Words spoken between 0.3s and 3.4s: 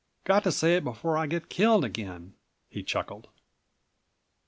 to say it before I get killed again," he chuckled.